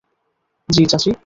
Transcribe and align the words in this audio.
জি, 0.69 0.83
চাচি। 0.85 1.11